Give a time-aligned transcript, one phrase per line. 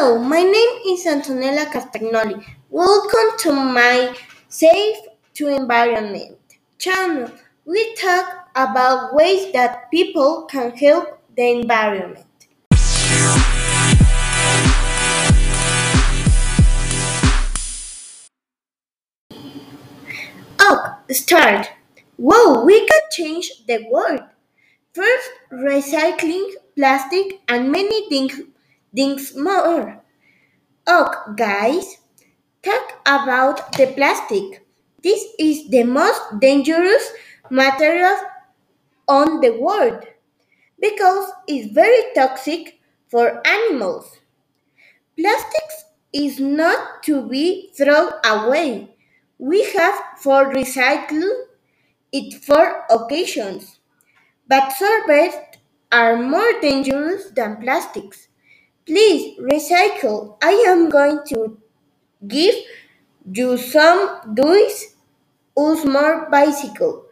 [0.00, 2.40] Hello, my name is Antonella Castagnoli.
[2.70, 4.14] Welcome to my
[4.48, 4.96] Safe
[5.34, 6.38] to Environment
[6.78, 7.28] channel.
[7.64, 12.26] We talk about ways that people can help the environment.
[20.60, 21.70] Oh, start.
[22.18, 24.22] Whoa, we can change the world.
[24.94, 28.40] First, recycling plastic and many things,
[28.94, 30.02] things more.
[30.86, 31.98] Oh, guys,
[32.62, 34.66] talk about the plastic.
[35.02, 37.12] This is the most dangerous
[37.50, 38.16] material
[39.08, 40.04] on the world
[40.80, 44.18] because it's very toxic for animals.
[45.18, 48.96] Plastics is not to be thrown away.
[49.38, 51.44] We have for recycling
[52.12, 53.78] it for occasions.
[54.48, 55.36] But sorbets
[55.92, 58.28] are more dangerous than plastics.
[58.88, 60.36] Please recycle.
[60.42, 61.58] I am going to
[62.26, 62.54] give
[63.32, 64.96] you some advice.
[65.58, 67.06] Use more bicycle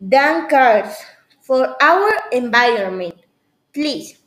[0.00, 0.94] than cars
[1.42, 3.14] for our environment.
[3.72, 4.18] Please.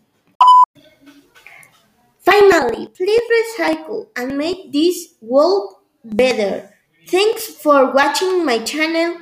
[2.19, 6.69] Finally, please recycle and make this world better.
[7.07, 9.17] Thanks for watching my channel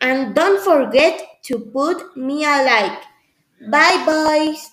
[0.00, 3.02] and don't forget to put me a like.
[3.70, 4.70] Bye boys.